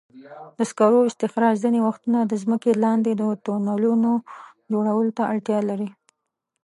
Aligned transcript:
د 0.57 0.59
سکرو 0.69 0.99
استخراج 1.09 1.55
ځینې 1.63 1.79
وختونه 1.87 2.19
د 2.25 2.33
ځمکې 2.43 2.71
لاندې 2.83 3.11
د 3.15 3.23
تونلونو 3.45 4.11
جوړولو 4.71 5.11
ته 5.17 5.23
اړتیا 5.31 5.59
لري. 5.69 5.89